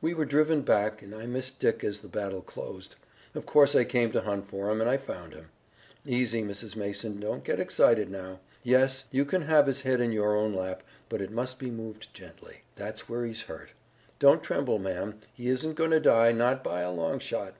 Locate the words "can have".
9.26-9.66